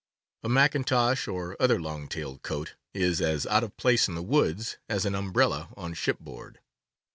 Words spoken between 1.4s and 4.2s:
other long tailed coat is as out of place in